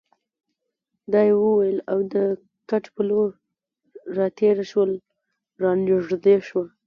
دا 1.11 1.21
یې 1.27 1.33
وویل 1.43 1.77
او 1.91 1.99
د 2.13 2.15
کټ 2.69 2.85
په 2.93 3.01
لور 3.09 3.29
راتېره 4.17 4.63
شول، 4.71 4.91
را 5.61 5.71
نږدې 5.85 6.35
شوه. 6.47 6.65